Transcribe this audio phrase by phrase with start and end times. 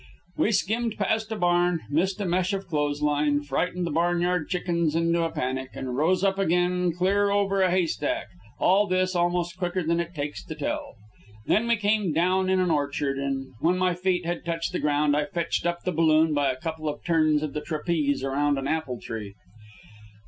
[0.35, 5.21] We skimmed past a barn, missed a mesh of clothesline, frightened the barnyard chickens into
[5.21, 8.25] a panic, and rose up again clear over a haystack
[8.59, 10.95] all this almost quicker than it takes to tell.
[11.45, 15.15] Then we came down in an orchard, and when my feet had touched the ground
[15.15, 18.67] I fetched up the balloon by a couple of turns of the trapeze around an
[18.67, 19.35] apple tree.